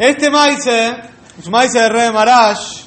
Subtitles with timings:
[0.00, 0.96] Este maíce,
[1.38, 2.84] es un maíce de Rebe Marash,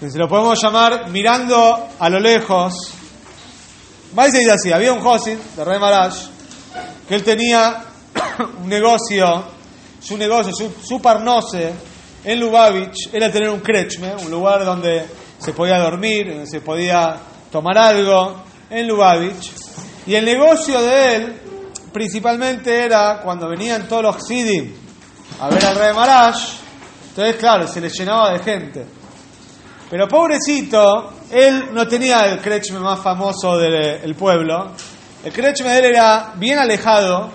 [0.00, 2.74] que se lo podemos llamar mirando a lo lejos.
[4.12, 6.24] Maíce dice así, había un Josin de Rebe Marash,
[7.06, 7.84] que él tenía
[8.64, 9.44] un negocio,
[10.00, 11.72] su negocio, su, su parnose
[12.24, 15.06] en Lubavitch, era tener un krechme, un lugar donde
[15.38, 17.16] se podía dormir, donde se podía
[17.52, 19.52] tomar algo, en Lubavitch.
[20.08, 21.40] Y el negocio de él
[21.92, 24.85] principalmente era cuando venían todos los Xidim
[25.40, 26.54] a ver al rey Marash,
[27.08, 28.86] entonces claro, se le llenaba de gente.
[29.90, 34.72] Pero pobrecito, él no tenía el krechme más famoso del pueblo.
[35.24, 37.30] El krechme de él era bien alejado,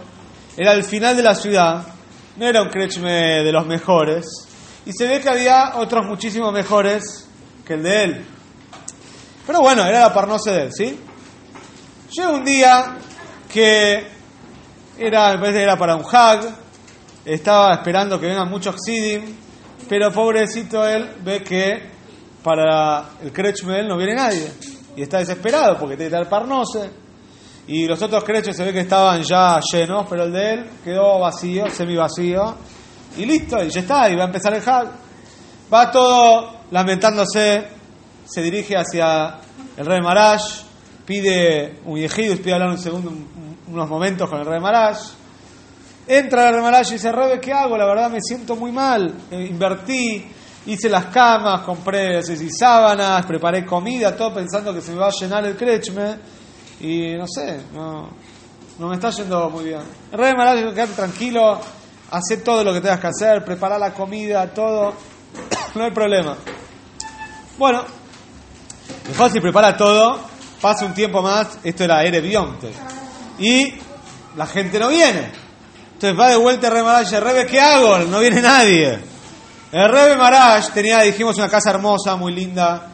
[0.58, 1.85] era al final de la ciudad,
[2.38, 4.25] no era un krechme de los mejores.
[4.86, 7.27] Y se ve que había otros muchísimos mejores
[7.66, 8.25] que el de él.
[9.45, 10.99] Pero bueno, era la parnose de él, ¿sí?
[12.11, 12.97] Llega un día
[13.52, 14.08] que
[14.97, 16.61] era, era para un hag,
[17.25, 19.35] estaba esperando que vengan muchos Xidim,
[19.88, 21.91] pero pobrecito él ve que
[22.44, 24.52] para el Krechme él no viene nadie.
[24.95, 26.89] Y está desesperado porque tiene que estar parnose.
[27.67, 31.19] Y los otros Kreches se ve que estaban ya llenos, pero el de él quedó
[31.19, 32.55] vacío, semi vacío.
[33.17, 34.88] Y listo, y ya está, y va a empezar el hag.
[35.73, 37.67] Va todo lamentándose,
[38.25, 39.38] se dirige hacia
[39.77, 40.64] el rey Marash,
[41.05, 43.11] pide un yejido, pide hablar un segundo,
[43.67, 45.20] unos momentos con el rey Marash.
[46.07, 47.77] Entra el rey Marash y dice, Rebe, ¿qué hago?
[47.77, 49.13] La verdad me siento muy mal.
[49.30, 50.25] Eh, invertí,
[50.66, 55.45] hice las camas, compré sábanas, preparé comida, todo pensando que se me va a llenar
[55.45, 56.17] el krechme.
[56.80, 58.09] Y no sé, no,
[58.80, 59.81] no me está yendo muy bien.
[60.11, 61.59] El Marash dice, quédate tranquilo,
[62.09, 64.93] hace todo lo que tengas que hacer, prepara la comida, todo.
[65.75, 66.36] no hay problema.
[67.58, 67.83] Bueno,
[69.08, 70.19] mejor si prepara todo,
[70.59, 72.71] pasa un tiempo más, esto era Erebionte,
[73.38, 73.73] y
[74.36, 75.50] la gente no viene.
[76.02, 77.99] Entonces va de vuelta el Rebe Marash, Rebe, ¿qué hago?
[77.99, 78.99] No viene nadie.
[79.71, 82.88] El Rebe Marash tenía, dijimos, una casa hermosa, muy linda,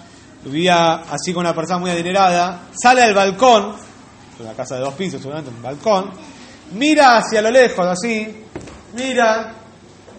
[0.44, 3.78] vivía así con una persona muy adinerada, sale al balcón,
[4.42, 6.12] una casa de dos pisos seguramente, un balcón,
[6.74, 8.44] mira hacia lo lejos, así,
[8.94, 9.54] mira,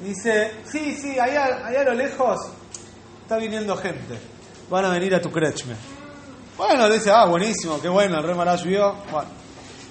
[0.03, 2.39] dice, sí, sí, allá, allá a lo lejos
[3.21, 4.19] está viniendo gente,
[4.71, 5.75] van a venir a tu krechme.
[6.57, 8.97] Bueno, dice, ah, buenísimo, qué bueno, el rey Marash vio.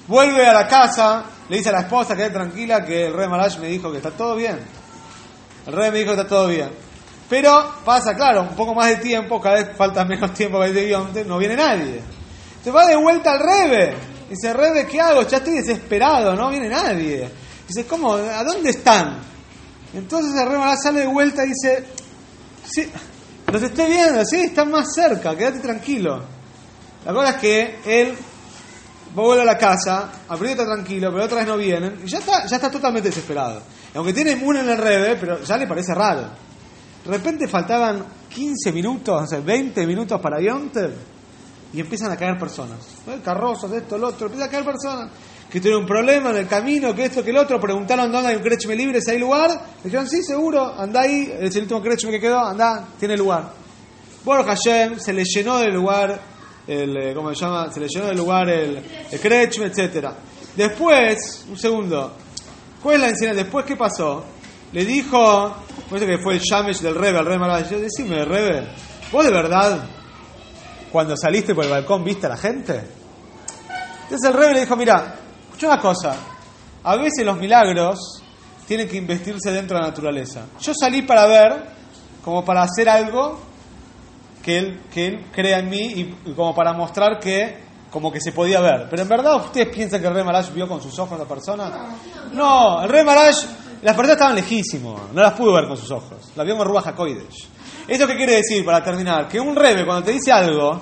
[0.07, 3.57] Vuelve a la casa, le dice a la esposa, quede tranquila, que el rey Marash
[3.59, 4.59] me dijo que está todo bien.
[5.65, 6.69] El rey me dijo que está todo bien.
[7.29, 10.73] Pero pasa, claro, un poco más de tiempo, cada vez falta menos tiempo para el
[10.73, 12.01] guionte, no viene nadie.
[12.63, 13.95] Se va de vuelta al rebe.
[14.29, 15.23] Dice, rebe, ¿qué hago?
[15.23, 17.29] Ya estoy desesperado, no viene nadie.
[17.67, 18.13] Dice, ¿cómo?
[18.13, 19.19] ¿A dónde están?
[19.93, 21.85] Entonces el rey Marash sale de vuelta y dice,
[22.69, 22.89] sí,
[23.51, 26.23] los estoy viendo, sí, están más cerca, quédate tranquilo.
[27.05, 28.17] La cosa es que él
[29.23, 32.57] vuelve a la casa, está tranquilo, pero otra vez no vienen, y ya está, ya
[32.57, 33.61] está totalmente desesperado.
[33.95, 36.21] Aunque tiene uno en el rebe, pero ya le parece raro.
[37.03, 40.93] De repente faltaban 15 minutos, o sea, 20 minutos para Yonter,
[41.73, 42.79] y empiezan a caer personas.
[43.23, 45.11] Carrozos, esto, lo otro, empiezan a caer personas.
[45.49, 48.35] Que tienen un problema en el camino, que esto, que el otro, preguntaron dónde hay
[48.35, 49.49] un crechme libre, si hay lugar.
[49.49, 53.53] Le dijeron, sí, seguro, anda ahí, es el último crechme que quedó, anda, tiene lugar.
[54.25, 56.19] Bueno, Hashem se le llenó del lugar
[56.67, 57.71] el, ¿cómo se llama?
[57.71, 60.09] Se le llenó del lugar el, el Krechme, etc.
[60.55, 62.13] Después, un segundo,
[62.83, 63.43] ¿cuál es la enseñanza?
[63.43, 64.25] Después, ¿qué pasó?
[64.73, 65.55] Le dijo,
[65.89, 68.67] parece que fue el Shamesh del Rebe, el Rebe Maravilloso, decime, Rebe,
[69.11, 69.85] ¿vos de verdad,
[70.91, 72.81] cuando saliste por el balcón, viste a la gente?
[74.03, 76.15] Entonces el Rebe le dijo, mira, escucha una cosa,
[76.83, 78.23] a veces los milagros
[78.67, 80.45] tienen que investirse dentro de la naturaleza.
[80.59, 81.65] Yo salí para ver,
[82.23, 83.46] como para hacer algo
[84.47, 88.31] que él, que él crea en mí y, como para mostrar que como que se
[88.31, 88.87] podía ver.
[88.89, 91.27] Pero en verdad ustedes piensan que el rey Marash vio con sus ojos a la
[91.27, 91.69] persona.
[92.31, 93.43] No, el rey Marash,
[93.81, 96.87] las personas estaban lejísimos, no las pudo ver con sus ojos, las vio con Ruach
[96.87, 97.45] Hakoidesh.
[97.89, 99.27] ¿Esto qué quiere decir para terminar?
[99.27, 100.79] Que un rebe cuando te dice algo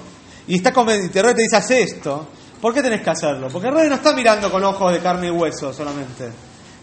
[0.47, 2.28] y está y te, te dice haz esto,
[2.62, 3.47] ¿por qué tenés que hacerlo?
[3.52, 6.30] Porque el rey no está mirando con ojos de carne y hueso solamente.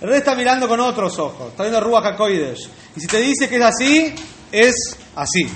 [0.00, 2.69] El rey está mirando con otros ojos, está viendo Ruach Hakoidesh.
[2.97, 4.14] Y si te dice que es así,
[4.50, 4.75] es
[5.14, 5.49] así.